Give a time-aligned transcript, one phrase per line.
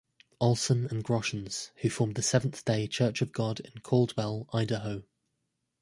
[0.39, 5.03] Olson and Groshans, who formed the Seventh Day Church of God in Caldwell, Idaho.